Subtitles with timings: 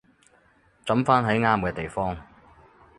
[0.83, 2.17] 抌返喺啱嘅地方